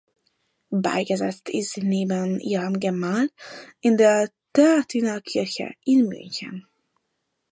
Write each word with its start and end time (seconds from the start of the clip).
Beigesetzt 0.73 1.47
ist 1.49 1.73
sie 1.73 1.83
neben 1.83 2.39
ihrem 2.39 2.79
Gemahl 2.79 3.29
in 3.81 3.97
der 3.97 4.31
Theatinerkirche 4.53 5.75
in 5.85 6.07
München. 6.07 6.65